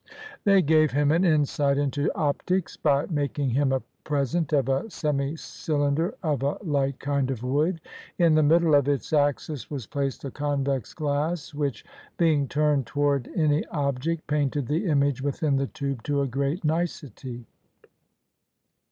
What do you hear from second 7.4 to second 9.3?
wood. In the middle of its